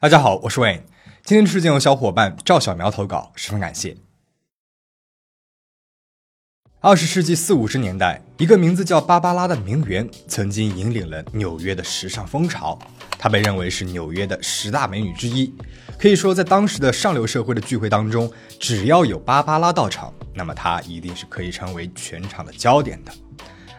[0.00, 0.82] 大家好，我是 Wayne。
[1.24, 3.96] 今天的事件由小伙伴赵小苗投稿，十分感谢。
[6.78, 12.78] 二十世纪四五十年代，一个名字叫芭芭拉的名媛曾经引领了纽约的时尚风潮。
[13.18, 15.52] 她被认为是纽约的十大美女之一，
[15.98, 23.12] 可以说在当时的上流社会的聚会当中，只要有芭芭拉到场，那么她一定是可以成为全场的焦点的。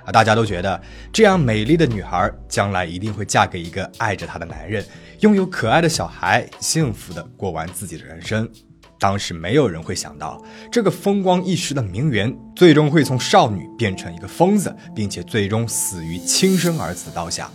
[0.05, 0.81] 啊，大家都觉得
[1.11, 4.83] 这样美丽的女孩将来一定会嫁给一个爱着她的男人。
[5.19, 8.50] 拥有可爱的小孩，幸福的过完自己的人生。
[8.97, 10.41] 当时没有人会想到，
[10.71, 17.50] 这个风光一时的名媛，最终会从少女变成一个疯子，并且最终死于亲生儿子的刀下。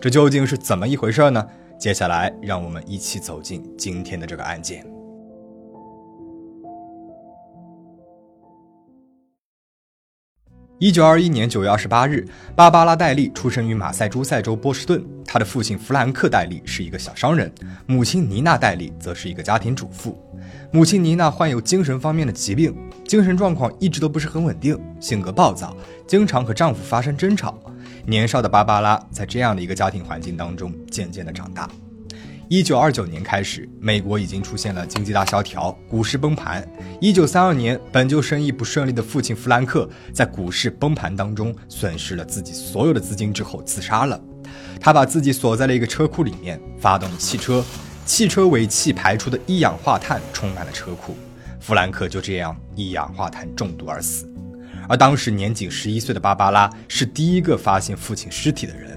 [0.00, 1.46] 这究竟是怎么一回事呢？
[1.78, 4.95] 接下来，让我们一起走进今天的这个案件。
[10.78, 12.22] 一九二一年九月二十八日，
[12.54, 15.02] 芭芭拉·戴利出生于马赛诸塞州波士顿。
[15.24, 17.50] 他的父亲弗兰克·戴利是一个小商人，
[17.86, 20.22] 母亲妮娜·戴利则是一个家庭主妇。
[20.70, 25.74] 母亲妮娜患有精神方面的疾病，精神状况一直都不是很稳定，性格暴躁，
[26.06, 27.58] 经常和丈夫发生争吵。
[28.04, 31.70] 年少的芭芭拉在这样的一个家庭环境当中渐渐的长大。
[32.48, 36.64] 一九二九年开始，美国已经出现了经济大萧条，股市崩盘。
[37.00, 44.20] 一九三二年，本就生意不顺利的父亲弗兰克在股市崩盘当中损失了自己所有的资金之后自杀了。
[44.80, 47.64] 他把自己锁在了一个车库里面，发动汽车，
[48.04, 51.16] 汽车尾气排出的一氧化碳充满了车库。
[51.58, 54.32] 弗兰克就这样一氧化碳中毒而死。
[54.88, 58.96] 而当时年仅十一岁的芭芭拉是第一个发现父亲尸体的人。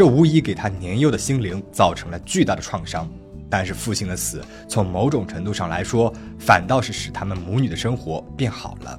[0.00, 3.06] 这无疑给他年幼的心灵造成了巨大的创伤，
[3.50, 8.98] 但是父亲的死从某种程度上来说，反倒是使他们母女的生活变好了。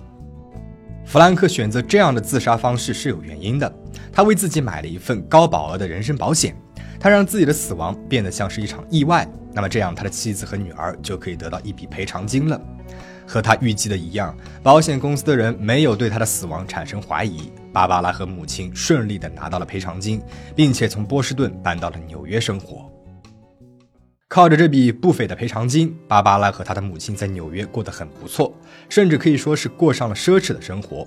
[1.04, 3.74] 弗兰克选择这样的自杀方式是有原因的，
[4.14, 6.56] 他为自己买了一份高保额的人身保险，
[7.00, 12.62] 他让自己的死亡变得像是一场意外，那么这样他的妻子和女儿就可以得到一笔赔偿金了。
[13.26, 17.52] 和他预计的一样，保险公司的人没有对他的死亡产生怀疑。
[17.74, 20.22] 芭芭拉和母亲顺利地拿到了赔偿金，
[20.56, 22.92] 并且从波士顿搬到了纽约生活。
[24.28, 28.54] 靠着这笔不菲的赔偿金，芭芭拉和她的母亲在纽约过得很不错，
[28.88, 31.06] 甚至可以说是过上了奢侈的生活。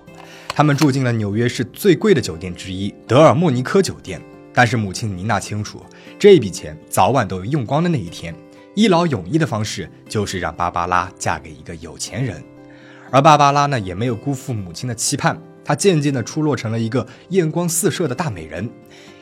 [0.48, 4.20] 他们住进了纽约市最贵的酒店之一——德尔莫尼科酒店。
[4.56, 5.82] 但是母亲妮娜清楚，
[6.16, 8.32] 这笔钱早晚都有用光的那一天。
[8.76, 12.40] 一劳永逸的方式就是让芭芭拉嫁给一个有钱人，
[13.10, 18.68] 而芭芭拉呢也没有辜负母亲的期盼，她渐渐的出落成了一个艳光四射的大美人，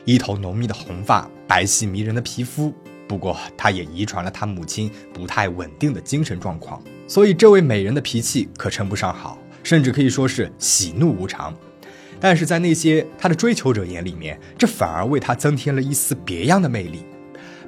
[0.05, 2.73] 一头浓密的红发，白皙迷人的皮肤。
[3.07, 11.55] 不过，她也遗传了她母亲不太稳定的精神状况，所以这位美人的脾气可称不上好，甚至可以说是喜怒无常。
[12.19, 17.03] 但是在那些她的追求者眼里面，这反而为她增添了一丝别样的魅力。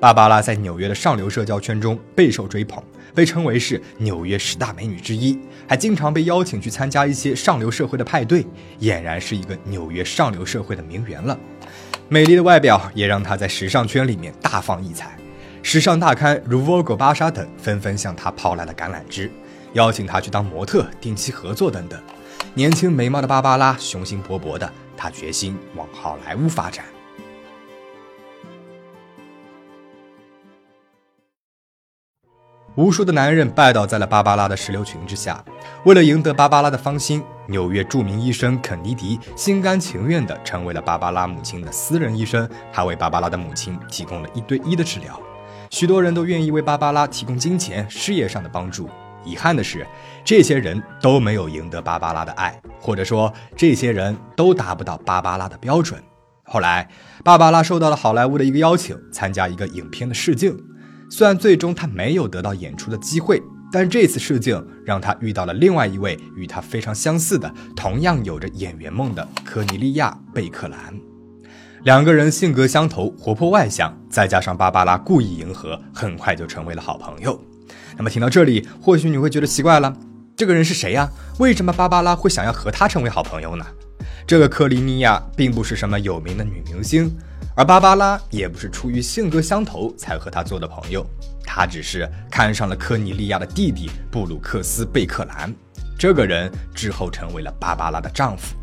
[0.06, 2.80] 芭芭拉在纽约的上流社交圈中备受追捧，
[3.16, 5.36] 被称为是纽约十大美女之一，
[5.68, 8.46] 还经常被邀请去参加一些上流社会的派对，
[8.82, 11.36] 俨然是一个纽约上流社会的名媛了。
[12.08, 15.18] 美丽的外表也让她在时尚圈里面大放异彩，
[15.64, 19.32] 时尚大刊如 Vogue、芭莎等纷纷向她抛来了橄榄枝，
[19.74, 22.00] 邀请她去当模特、定期合作等等。
[22.54, 26.86] 年轻美貌的芭芭拉雄心勃勃的，她决心往好莱坞发展。
[32.76, 35.44] 无数的男人拜倒在了芭芭拉的石榴裙之下。
[35.86, 42.48] 为了赢得芭芭拉的芳心，纽约著名医生肯尼迪心甘情愿地成为了芭芭拉母亲的私人医生。
[42.74, 45.18] 他为芭芭拉的母亲提供了一对一的治疗。
[45.70, 48.90] 许多人都愿意为芭芭拉提供金钱、事业上的帮助。
[49.24, 49.88] 遗憾的是，
[50.26, 56.04] 这些人都没有赢得芭芭拉的爱，或者说，这些人都达不到芭芭拉的标准。
[56.44, 56.88] 后来，
[57.24, 60.56] 芭芭拉受到了好莱坞的一个邀请，参加一个影片的试镜。
[61.10, 70.94] 虽然最终他没有得到演出的机会，但这次试镜让他遇到了另外一位与他非常相似的、同样有着演员梦的科尼利亚·贝克兰。
[71.84, 77.40] 两个人性格相投，活泼外向，再加上芭芭拉故意迎合，很快就成为了好朋友。
[77.96, 79.96] 那么听到这里，或许你会觉得奇怪了：
[80.36, 81.08] 这个人是谁呀？
[81.38, 83.66] 为什么芭芭拉会想要和他成为好朋友呢？
[84.28, 87.16] 这个科尼利亚并不是什么有名的女明星。
[87.56, 91.06] 而芭芭拉也不是出于性格相投才和他做的朋友，
[91.46, 95.54] 她只是看上了科尼利亚的弟弟布鲁克斯·贝克兰。
[95.98, 98.56] 这个人之后成为了芭芭拉的丈夫。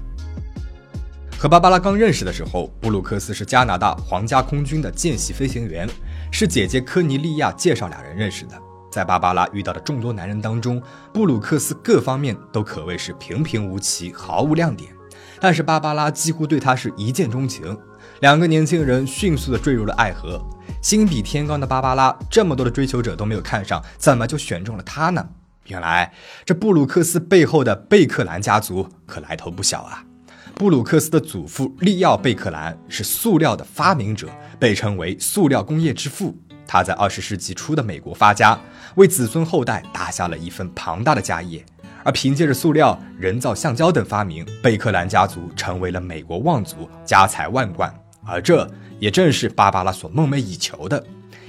[1.39, 5.89] 和芭芭拉刚认识的时候，布鲁克斯是加拿大皇家空军的见习飞行员，
[6.31, 8.61] 是姐姐科尼利亚介绍两人认识的。
[8.91, 10.83] 在芭芭拉遇到的众多男人当中，
[11.15, 14.92] 布鲁克斯各方面都可谓是平平无奇，毫无亮点。
[15.43, 17.77] 但是芭芭拉几乎对他是一见钟情，
[18.21, 20.41] 两个年轻人迅速的坠入了爱河。
[20.81, 25.29] 心比天高的芭芭拉，这么多的追求者都没有看上，怎么就选中了他呢？
[25.67, 26.13] 原来
[26.45, 30.05] 这布鲁克斯背后的贝克兰家族可来头不小啊！
[30.55, 34.29] 布鲁克斯的祖父利奥·贝克兰是塑料的发明者，
[34.61, 36.37] 被称为塑料工业之父。
[36.69, 38.57] 他在二十世纪初的美国发家，
[38.95, 41.65] 为子孙后代打下了一份庞大的家业。
[42.05, 47.93] 而凭借着塑料、人造橡胶等发明，贝克兰家族成为了美国望族，家财万贯。
[48.25, 48.69] 而这
[48.99, 51.05] 也正是芭芭拉所梦寐以求的。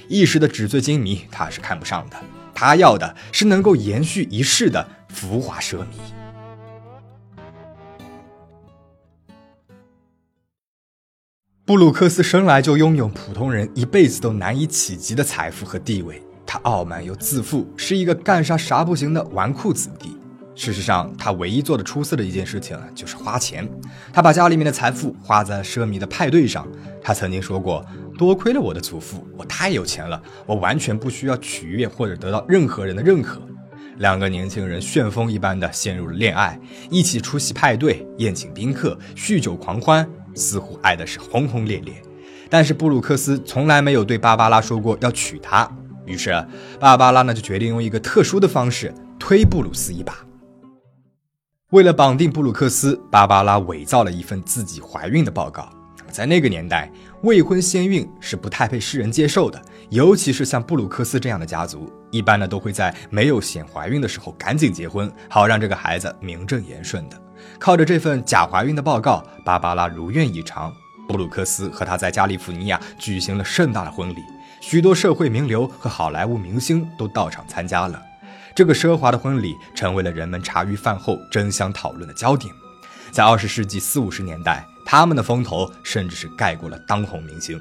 [0.08, 2.16] 一时的纸醉金迷，他是看不上的。
[2.54, 5.84] 他要的是能够延续一世的浮华奢靡。
[11.64, 20.16] 布鲁克斯生来就拥有普通人一辈子都难以企及的财富和地位，他傲慢又自负，是一个干啥啥不行的纨绔子弟。
[20.56, 23.68] 事实上，他唯一做的出色的一件事情就是花钱。
[24.12, 26.66] 他把家里面的财富花在奢靡的派对上。
[27.02, 27.84] 他曾经说过
[28.16, 33.42] ：“多亏了我的祖父，我太有钱了，我完全不需要取悦或者得到任何人的认可。”
[33.98, 36.58] 两个年轻人旋风一般的陷入了恋爱，
[36.90, 41.94] 一起出席派对，宴请宾客，酗酒狂欢，似乎爱的是轰轰烈烈。
[42.48, 45.68] 但是布鲁克斯从来没有对芭芭拉说过要娶她。
[46.06, 46.30] 于是
[46.78, 50.14] 芭芭拉呢就决定用一个特殊的方式推布鲁斯一把。
[51.74, 55.68] 为了绑定布鲁克斯，芭芭拉伪造了一份自己怀孕的报告。
[56.08, 56.88] 在那个年代，
[57.22, 59.60] 未婚先孕是不太被世人接受的，
[59.90, 67.20] 尤其是像布鲁克斯这样的家族，一般呢都会在没有显怀孕的时候赶紧结婚，好让这个孩子名正言顺的。
[67.58, 70.72] 靠着这份假怀孕的报告，芭芭拉如愿以偿，
[71.08, 74.18] 布鲁克斯和他在加利福尼亚举行了盛大的婚礼，
[74.60, 78.00] 许多社会名流和好莱坞明星都到场参加了。
[78.54, 82.54] 这个奢华的婚礼成为了人们茶余饭后争相讨论的焦点。
[83.10, 87.60] 在二十世纪四五十年代，他们的风头甚至是盖过了当红明星。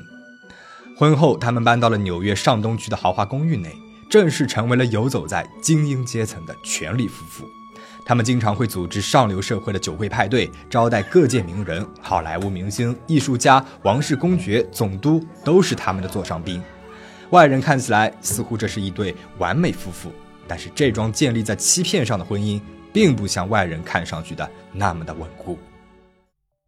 [0.95, 3.75] 婚后，他们搬到了纽约上东区的豪华公寓内，
[4.07, 7.43] 正式成为了游走在精英阶层的权力夫妇。
[8.05, 16.61] 他们经常会组织上流社会的酒会派对，招待各界名人、好莱坞明星、艺术家、王室公爵、总督，都是他们的座上宾。
[17.31, 20.11] 外人看起来似乎这是一对完美夫妇。
[20.47, 22.61] 但是这桩建立在欺骗上的婚姻，
[22.91, 25.57] 并不像外人看上去的那么的稳固。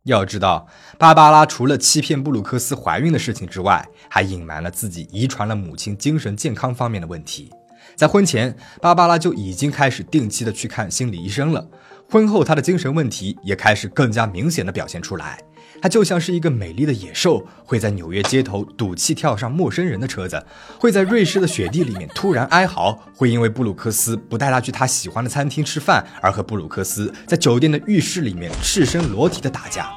[0.03, 0.67] 要知道，
[0.99, 7.51] 芭芭拉除了欺骗布鲁克斯怀孕的事情之外，还隐瞒了自己遗传了母亲精神健康方面的问题。
[7.95, 11.67] 在婚前，芭芭拉就已经开始定期的去看心理医生了。
[12.09, 15.39] 婚后，她的精神问题也开始更加明显的表现出来。
[15.81, 20.43] 她就像是一个美丽的野兽，会在纽约街头赌气跳上陌生人的车子，
[20.79, 29.91] 会在瑞士的雪地里面突然哀嚎，会因为布鲁克斯不带她去他喜欢的餐厅吃饭而和布鲁克斯在酒店的浴室里面赤身裸体的打架。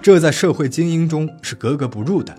[0.00, 2.34] 这在社会精英中是格格不入的。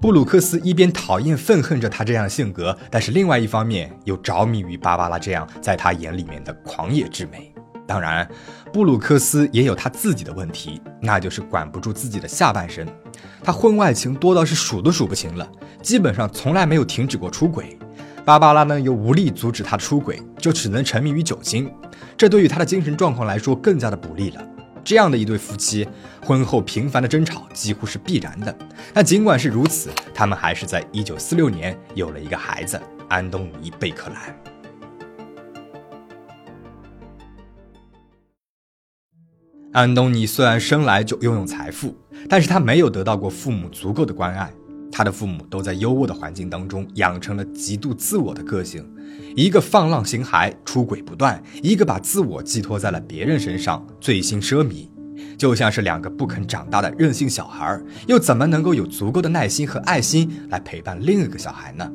[0.00, 7.51] 布鲁克斯一边讨厌愤恨着他这样的性格，但是另外一方面又着迷于芭芭拉这样在他眼里面的狂野之美。
[7.86, 8.28] 当然，
[8.72, 12.86] 布鲁克斯也有他自己的问题，那就是管不住自己的下半身。
[13.42, 15.48] 他婚外情多到是数都数不清了，
[15.82, 17.78] 基本上从来没有停止过出轨。
[18.24, 21.70] 芭芭拉呢又无力阻止他出轨，就只能沉迷于酒精，
[22.16, 24.40] 这对于他的精神状况来说更加的不利了。
[24.84, 25.86] 这样的一对夫妻，
[26.24, 28.56] 婚后频繁的争吵几乎是必然的。
[28.92, 34.51] 但尽管是如此，他们还是在1946年有了一个孩子——安东尼·贝克兰。
[39.72, 41.96] 安东尼虽然生来就拥有财富，
[42.28, 44.52] 但是他没有得到过父母足够的关爱。
[44.90, 48.86] 他的父母都在优渥的环境当中养成了极度自我的个性，
[49.34, 54.88] 一个放浪形骸、出轨不断，一个把自我寄托在了别人身上，醉心奢靡，
[55.38, 61.90] 就像是两个不肯长大的任性小孩，又怎么能够有足够的耐心和爱心来陪伴另一个小孩呢？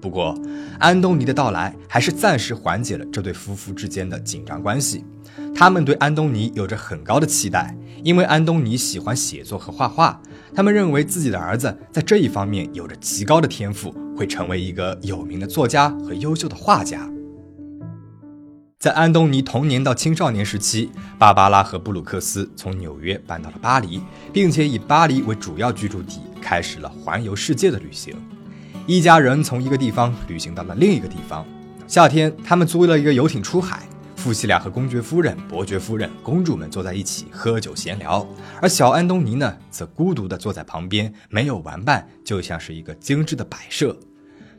[0.00, 0.34] 不过，
[0.78, 5.04] 安东尼的到来还是暂时缓解了这对夫妇之间的紧张关系。
[5.54, 10.20] 他们对安东尼有着很高的期待，因为安东尼喜欢写作和画画。
[10.54, 17.08] 他们认为自己的儿子在这一方面有着极高的天赋，会成为一个有名的作家和优秀的画家。
[18.78, 24.00] 在安东尼童年到青少年时期，芭芭拉和布鲁克斯从纽约搬到了巴黎，
[24.32, 28.14] 并且以巴黎为主要居住地，开始了环游世界的旅行。
[28.86, 31.44] 一家人从一个地方旅行到了另一个地方。
[31.88, 33.82] 夏天，他们租了一个游艇出海。
[34.18, 38.26] 夫妻俩和公爵夫人、伯爵夫人、公主们坐在一起喝酒闲聊，
[38.60, 43.96] 而小安东尼呢，则孤独地坐在旁边，没有玩伴，就像是一个精致的摆设。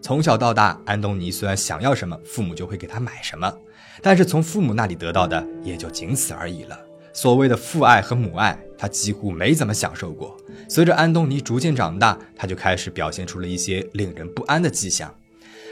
[0.02, 3.54] 从小到大，安东尼虽然想要什么，父母就会给他买什么，
[4.02, 6.80] 但是从父母那里得到的也就仅此而已了。
[7.12, 10.38] 所谓的父爱和母爱，他几乎没怎么享受过。
[10.70, 15.14] 随着安东尼逐渐长大，他就开始表现出了一些令人不安的迹象，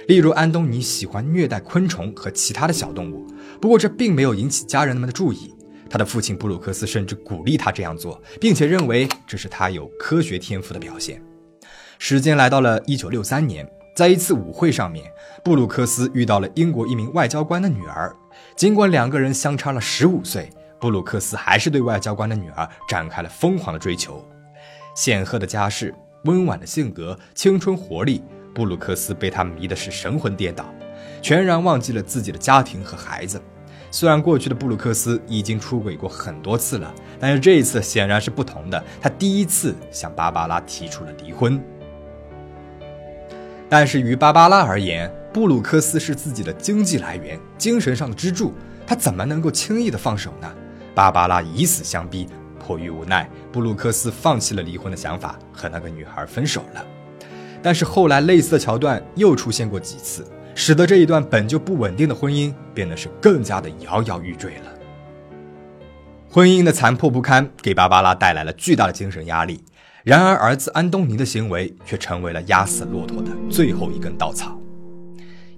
[0.07, 3.27] 例如安东尼喜欢虐待昆虫和其他的小动物。
[3.61, 5.53] 不过这并没有引起家人们的注意。
[5.89, 11.21] 他的父亲布鲁克斯甚至鼓励他这样做，并且认为这是他有科学天赋的表现。
[11.97, 15.09] 时间来到了一九六三年，在一次舞会上面，
[15.43, 18.13] 布鲁克斯遇到了英国一名外交官的女儿。
[18.55, 20.49] 尽管两个人相差了十五岁，
[20.79, 24.23] 布鲁克斯还是对外交官的女儿展开了疯狂的追求。
[24.95, 25.95] 显赫的家世、
[26.25, 28.21] 温婉的性格、青春活力，
[28.57, 30.65] 布鲁克斯被他迷的是神魂颠倒，
[31.21, 33.39] 全然忘记了自己的家庭和孩子。
[33.91, 38.83] 虽然过去的布鲁克斯已经出轨过很多次了，但是这一次显然是不同的。
[38.99, 41.63] 他第一次向芭芭拉提出了离婚。
[43.69, 48.55] 但是于芭芭拉而言，布鲁克斯是自己的经济来源、精神上的支柱，
[48.87, 50.51] 他怎么能够轻易的放手呢？
[50.95, 52.27] 芭芭拉以死相逼，
[52.59, 56.83] 迫于无奈，布鲁克斯放弃了离婚的想法，和那个女孩分手了。
[57.67, 64.73] 但是后来类似的桥段又出现过几次，使得这一段本就不稳定的婚姻变得是更加的摇摇欲坠了。
[66.29, 69.61] 婚姻的残破不堪给芭芭拉带来了巨大的精神压力。
[70.05, 74.57] 然而，儿子安东尼的行为却成为了压死骆驼的最后一根稻草。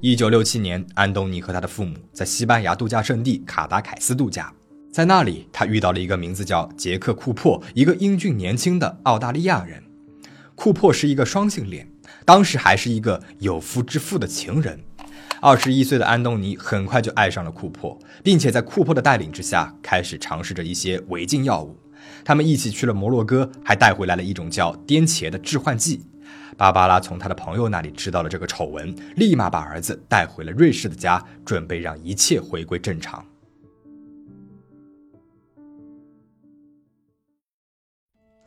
[0.02, 4.52] 一九六七年，安东尼和他的父母在西班牙度假胜地卡达凯斯度假，
[4.92, 9.84] 在那里，他遇到了一个名字叫杰克·库珀，一个英俊年轻的澳大利亚人。
[10.56, 11.89] 库珀是一个双性恋，
[12.30, 14.80] 当时还是一个有夫之妇的情人。
[15.42, 21.76] 二十一岁的安东尼很快就爱上了库珀，并且在库珀的带领之下，开始尝试着一些违禁药物。
[22.24, 26.06] 他们一起去了摩洛哥，还带回来了一种叫颠茄的致幻剂。
[26.56, 33.26] 芭芭拉从他的朋友那里知道了这个丑闻，立马把儿子带回了瑞士的家，准备让一切回归正常。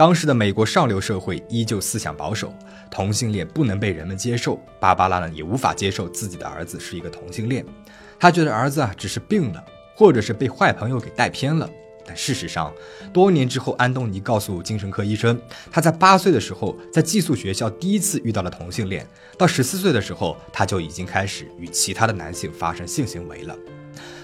[0.03, 2.53] 当时的美国上流社会依旧思想保守，
[2.91, 4.61] 同性恋不能被人们接受。
[4.81, 7.65] 芭芭拉呢，也无法接受自己的儿子是一个同性恋，
[8.19, 11.71] 他觉得儿子啊只是病了，或者是被坏朋友给带偏了。
[12.05, 12.75] 但事实上，
[13.13, 15.41] 多年之后，安东尼告诉精神科医生，
[15.71, 19.07] 他在八岁的时候在寄宿学校第一次遇到了同性恋。
[19.39, 23.57] 到十四岁的时候，他就已经开始与其他的男性发生性行为了。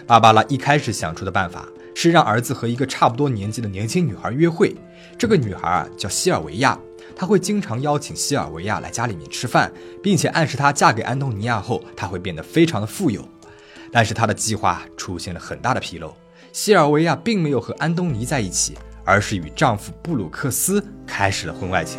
[0.09, 4.75] 芭芭拉一开始想出的办法是让儿子和一个差不多年纪的年轻女孩约会。
[5.19, 6.79] 这个女孩啊叫西尔维亚，
[7.17, 13.29] 她会经常邀请西尔维亚来家里面吃饭，并且暗示她嫁给安东尼亚后，她会变得非常的富有。
[13.91, 16.15] 但是她的计划出现了很大的纰漏。
[16.53, 21.99] 西尔维亚并没有和安东尼在一起，而是与丈夫布鲁克斯开始了婚外情。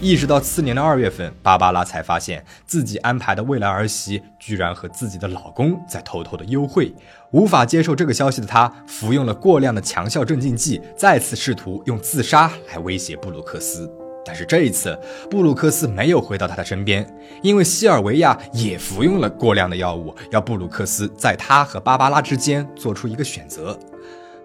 [0.00, 6.94] 一直到次年的二月份，芭芭拉才发现自己安排的未来儿媳居然和自己的老公在偷偷的幽会。
[7.30, 13.90] 无法接受这个消息的她，服用了过量的强效镇静剂，再次试图用自杀来威胁布鲁克斯。
[14.26, 14.98] 但是这一次，
[15.30, 17.06] 布鲁克斯没有回到他的身边，
[17.42, 23.78] 因为西尔维亚也服用了过量的药物，要布鲁克斯在他和芭芭拉之间做出一个选择。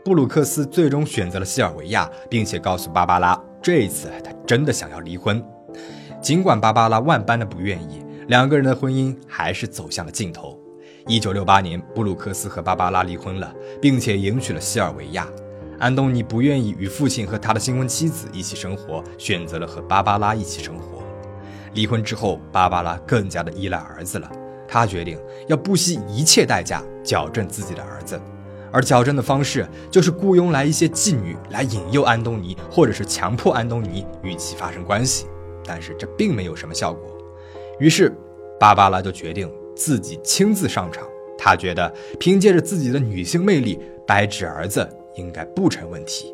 [0.10, 5.40] 布鲁克斯最终选择了西尔维亚，并且告诉芭芭拉，这一次他真的想要离婚。
[6.20, 10.58] 尽管芭芭拉万般的不愿意，两个人的婚姻还是走向了尽头。
[11.06, 15.28] 一九六八年，布鲁克斯和芭芭拉离婚了，并且迎娶了西尔维亚。
[15.78, 21.04] 安东尼不愿意与父亲和他的新婚妻子一起生活，选择了和芭芭拉一起生活。
[21.76, 24.28] 离婚之后，芭芭拉更加的依赖儿子了。
[24.68, 28.20] 他决定要不惜一切代价矫正自己的儿子，
[28.72, 35.26] 而矫正的方式就是雇佣来一些妓女来引诱安东尼，或者是强迫安东尼与其发生关系。
[35.66, 37.04] 但是这并没有什么效果。
[37.80, 38.12] 于是，
[38.60, 41.08] 芭芭拉就决定自己亲自上场。
[41.38, 44.88] 她觉得凭借着自己的女性魅力掰直儿子。
[45.16, 46.34] 应该不成问题。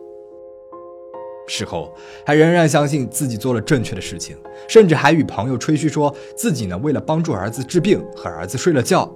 [1.48, 1.92] 事后，
[2.24, 4.38] 他仍然相信自己做了正确的事情，
[4.68, 9.12] 甚至还与朋友吹嘘说自己呢为了帮助儿子治病和儿子睡了觉。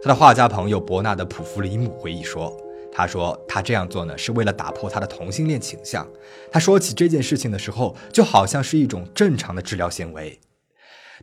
[0.00, 2.56] 他的画家朋友伯纳德·普弗里姆回忆说
[2.94, 6.06] ：“他说他这样做呢是为了打破他的同性恋倾向。
[6.52, 10.38] 他说起这件事情的时候，就好像是一种正常的治疗行为。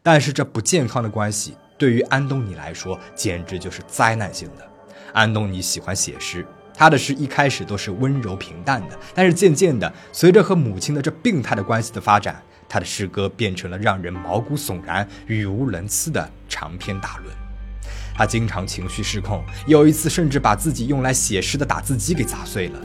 [0.04, 4.68] 但是这不健康的关系对于安东尼来说简直就是灾难性的。
[5.14, 6.46] 安东尼喜欢写诗。”
[6.78, 17.45] 他的诗一开始都是温柔平淡的，但是渐渐的，随着和母亲的这病态的关系的发展，他的诗歌变成了让人毛骨悚然、语无伦次的长篇大论。
[18.16, 22.80] 他经常情绪失控，有一次甚至把自己用来写诗的打字机给砸碎了。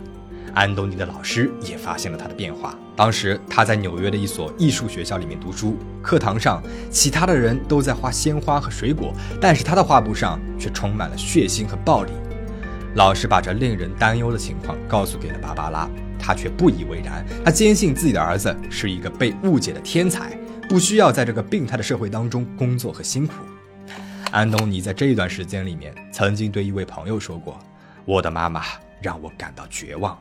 [0.52, 2.76] 安东尼的老师也发现了他的变化。
[2.96, 6.60] 当时他在纽约的一所艺术学校里面读书，课堂上
[6.90, 12.10] 其他的人都在画鲜花和水果，但是他的画布上却充满了血腥和暴力。
[12.96, 17.24] 老师把这令人担忧的情况告诉给了芭芭拉，他却不以为然。
[17.44, 20.36] 他坚信自己的儿子是一个被误解的天才，
[20.68, 23.34] 不需要在这个病态的社会当中工作和辛苦。
[24.32, 27.58] 安东尼在这一段时间里面，曾经对一位朋友说过
[28.06, 28.62] ：“我的妈妈
[29.02, 30.16] 让我感到绝望。”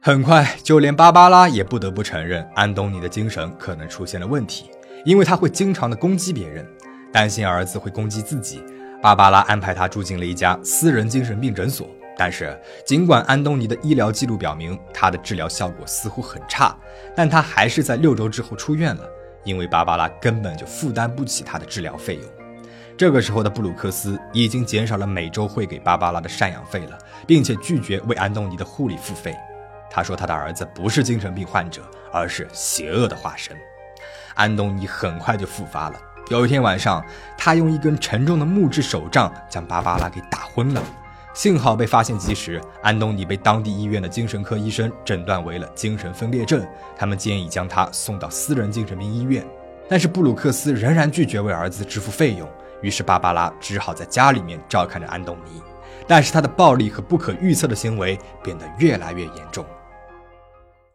[0.00, 4.70] 很快，就连芭芭拉也不得不承认，安东尼的精神可能出现了问题，
[5.04, 6.64] 因为他会经常的攻击别人。
[7.12, 8.62] 担心儿子会攻击自己，
[9.02, 11.90] 芭芭拉安排他住进了一家私人精神病诊所。
[12.16, 16.76] 但是，尽管安东尼的医疗记录表明他的治疗效果似乎很差，
[17.16, 19.08] 但他还是在六周之后出院了，
[19.44, 22.24] 因为芭芭拉根本就负担不起他的治疗费用。
[22.96, 29.34] 这个时候的布鲁克斯已经减少了每周汇给芭芭拉的赡养费了，并且拒绝为安东尼的护理付费。
[29.90, 33.56] 他说他的儿子不是精神病患者，而是邪恶的化身。
[34.34, 35.98] 安东尼很快就复发了。
[36.28, 37.04] 有一天晚上，
[37.36, 40.82] 他用一根沉重的木质手杖将芭芭拉给打昏了。
[41.34, 46.62] 幸好被发现及时，安东尼被当地医院的精神科医生诊断为了精神分裂症。
[46.96, 49.42] 他们建议将他送到私人精神病医院，
[49.88, 52.46] 但是布鲁克斯仍然拒绝为儿子支付费用。
[52.82, 55.62] 于是芭芭拉只好在家里面照看着安东尼。
[56.06, 59.64] 但是他的暴力和不可预测的行为变得越来越严重。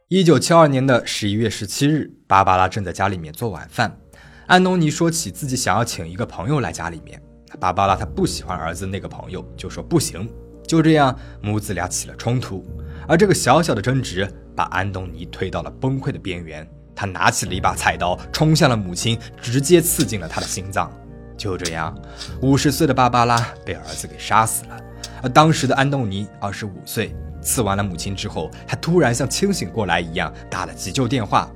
[0.10, 3.98] 一九七二年的十一月十七日，芭芭拉正在家里面做晚饭。
[4.46, 7.22] 安东尼说起自己想要请一个朋友来家里面，
[7.60, 10.30] 芭芭拉她不喜欢儿子那个朋友，就说不行。
[10.68, 12.66] 就这样，母子俩起了冲突，
[13.08, 16.68] 而这个小小的争执把安东尼推到了崩溃的边缘。
[16.94, 20.92] 他拿起了一把菜刀，冲向了母亲，直接刺进了他的心脏。
[21.38, 21.96] 就这样，
[22.42, 24.78] 五十岁的芭芭拉被儿子给杀死了，
[25.22, 27.16] 而当时的安东尼二十五岁。
[27.40, 31.50] 刺完了母亲之后，他突然像清醒过来一样打了急救电话。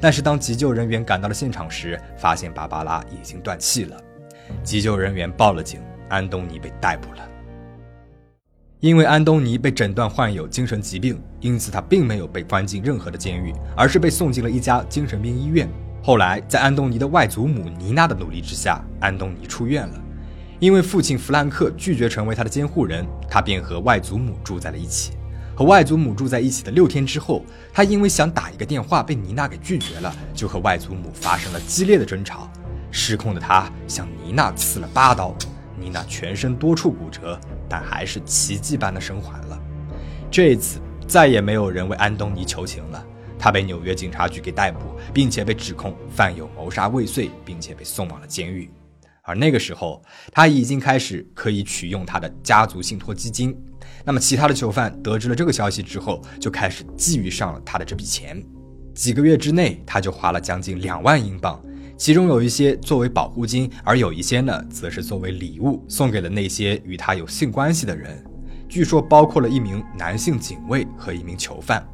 [0.00, 3.96] 但是当急救人员赶到了现场时，发现芭芭拉已经断气了。
[4.62, 7.28] 急救人员报了警，安东尼被逮捕了。
[8.80, 15.68] 因为安东尼被诊断患有精神疾病，因此他并没有被关进任何的监狱，而是被送进了一家精神病医院。
[16.02, 20.02] 后来，在安东尼的外祖母妮娜的努力之下，安东尼出院了。
[20.58, 25.12] 因为父亲弗兰克拒绝成为他的监护人，他便和外祖母住在了一起。
[25.54, 32.50] 和外祖母住在一起的六天之后，他因为想打一个电话被妮娜给拒绝了，就和外祖母发生了激烈的争吵。
[32.90, 35.34] 失控的他向妮娜刺了八刀，
[35.78, 39.58] 妮娜全身多处骨折，但还是奇迹般的生还了。
[40.30, 43.04] 这一次再也没有人为安东尼求情了，
[43.38, 44.78] 他被纽约警察局给逮捕，
[45.12, 48.70] 并且被指控犯有谋杀未遂，并且被送往了监狱。
[49.22, 53.56] 而那个时候，他已经开始可以取用他的家族信托基金。
[54.04, 58.42] 那么，其他的囚犯得知了这个消息之后，就开始觊觎上了他的这笔钱。
[58.94, 61.62] 几个月之内，他就花了将近两万英镑，
[62.00, 68.24] 其中有一些作为保护金，而有一些呢，则是作为礼物送给了那些与他有性关系的人。
[68.70, 71.86] 据说，包括了一名男性警卫和一名囚犯。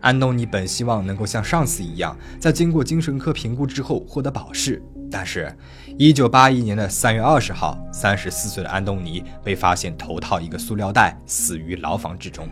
[0.00, 4.82] 安东尼本希望能够像上次一样，在经过精神科评估之后获得保释。
[5.10, 5.54] 但是，
[5.98, 12.48] 一九八一年的三月二十号，三十四岁的安东尼被发现头套一个塑料袋，死于牢房之中。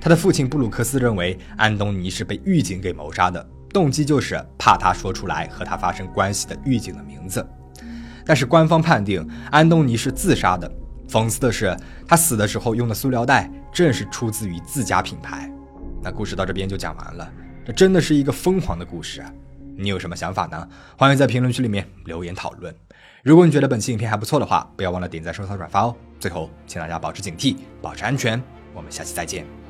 [0.00, 7.46] 他的父亲布鲁克斯认为安东尼是被狱警给谋杀的，动机就是怕他说出来和他发生关系的狱警的名字。
[8.24, 10.70] 但是官方判定安东尼是自杀的。
[11.08, 15.50] 讽刺的是，他死的时候用的塑料袋正是出自于自家品牌。
[16.00, 17.30] 那故事到这边就讲完了，
[17.64, 19.32] 这真的是一个疯狂的故事啊！
[19.76, 20.68] 你有什么想法呢？
[20.96, 22.74] 欢迎在评论区里面留言讨论。
[23.22, 25.94] 如果你觉得本期影片还不错的话，不要忘了点赞、收藏、转发哦。
[26.18, 28.42] 最后，请大家保持警惕，保持安全。
[28.74, 29.61] 我们下期再见。